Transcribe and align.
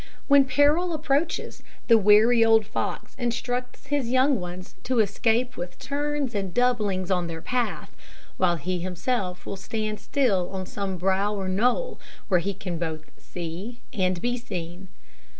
When 0.27 0.45
peril 0.45 0.93
approaches, 0.93 1.61
the 1.87 1.95
wary 1.95 2.43
old 2.43 2.65
fox 2.65 3.13
instructs 3.19 3.85
his 3.85 4.09
young 4.09 4.39
ones 4.39 4.73
to 4.85 4.97
escape 4.97 5.55
with 5.57 5.77
turns 5.77 6.33
and 6.33 6.51
doublings 6.55 7.11
on 7.11 7.27
their 7.27 7.39
path, 7.39 7.95
while 8.37 8.55
he 8.55 8.79
himself 8.79 9.45
will 9.45 9.57
stand 9.57 9.99
still 9.99 10.49
on 10.49 10.65
some 10.65 10.97
brow 10.97 11.35
or 11.35 11.47
knoll, 11.47 11.99
where 12.29 12.39
he 12.39 12.55
can 12.55 12.79
both 12.79 13.11
see 13.19 13.79
and 13.93 14.19
be 14.23 14.37
seen. 14.39 14.87